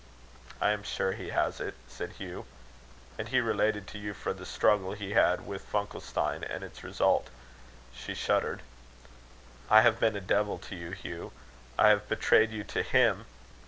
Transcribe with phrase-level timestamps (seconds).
[0.59, 2.47] "I am sure be has it," said Hugh.
[3.19, 7.27] And he related to Euphra the struggle he had had with Funkelstein and its result.
[7.93, 8.63] She shuddered.
[9.69, 11.31] "I have been a devil to you, Hugh;
[11.77, 13.27] I have betrayed you to him.